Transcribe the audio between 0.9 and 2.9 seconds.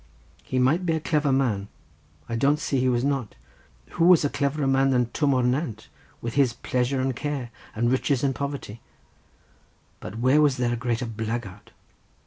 a clever man, I don't say he